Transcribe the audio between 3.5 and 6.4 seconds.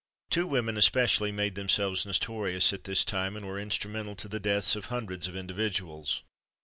instrumental to the deaths of hundreds of individuals.